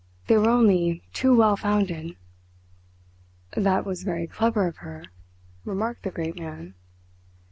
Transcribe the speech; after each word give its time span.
They 0.25 0.35
were 0.35 0.49
only 0.49 1.03
too 1.13 1.35
well 1.35 1.55
founded!" 1.55 2.17
"That 3.51 3.85
was 3.85 4.01
very 4.01 4.25
clever 4.25 4.65
of 4.65 4.77
her," 4.77 5.03
remarked 5.63 6.01
the 6.01 6.09
great 6.09 6.39
man. 6.39 6.73